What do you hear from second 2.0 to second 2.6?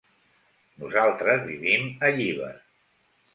a Llíber.